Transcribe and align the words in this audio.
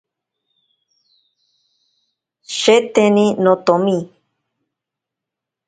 Sheteni 2.57 3.25
notomi. 3.43 3.97